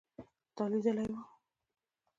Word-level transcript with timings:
تا 0.55 0.63
لیدلی 0.71 1.05
و 1.11 1.13